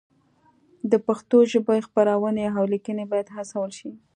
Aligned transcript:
د 0.91 0.93
پښتو 1.07 1.37
ژبې 1.51 1.77
خپرونې 1.87 2.45
او 2.57 2.63
لیکنې 2.73 3.05
باید 3.11 3.27
هڅول 3.35 3.69
شي. 3.79 3.91